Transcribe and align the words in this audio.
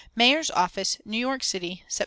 "Mayor's 0.15 0.49
Office, 0.49 0.97
New 1.05 1.19
York 1.19 1.43
City, 1.43 1.83
Sept. 1.87 1.99